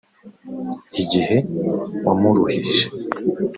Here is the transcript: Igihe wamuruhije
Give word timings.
Igihe 1.01 1.37
wamuruhije 2.05 2.85